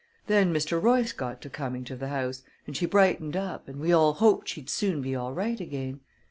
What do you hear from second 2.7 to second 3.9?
she brightened up, and